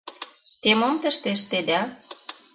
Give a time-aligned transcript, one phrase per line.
[0.61, 1.81] —Те мом тыште ыштеда?